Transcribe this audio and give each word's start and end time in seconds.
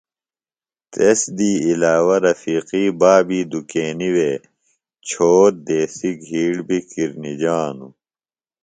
تس 0.91 1.19
دی 1.37 1.51
علاوہ 1.69 2.15
رفیقی 2.25 2.85
بابی 2.99 3.39
دُکینیۡ 3.51 4.13
وے 4.15 4.31
چھوت 5.07 5.53
دیسیۡ 5.67 6.17
گِھیڑ 6.25 6.53
بیۡ 6.67 6.85
کِرنِجانوۡ۔ 6.89 7.93